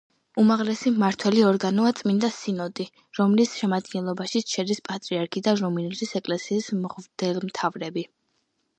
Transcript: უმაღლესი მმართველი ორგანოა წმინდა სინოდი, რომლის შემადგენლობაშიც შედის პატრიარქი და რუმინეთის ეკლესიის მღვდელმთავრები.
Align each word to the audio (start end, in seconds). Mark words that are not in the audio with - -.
უმაღლესი 0.43 0.91
მმართველი 0.93 1.43
ორგანოა 1.49 1.91
წმინდა 1.99 2.29
სინოდი, 2.37 2.87
რომლის 3.19 3.53
შემადგენლობაშიც 3.61 4.57
შედის 4.57 4.83
პატრიარქი 4.93 5.47
და 5.49 5.57
რუმინეთის 5.63 6.19
ეკლესიის 6.25 6.75
მღვდელმთავრები. 6.83 8.11